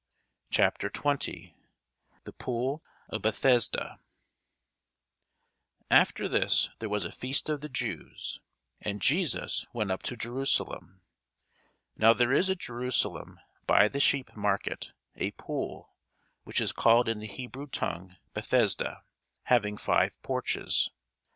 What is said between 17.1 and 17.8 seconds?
the Hebrew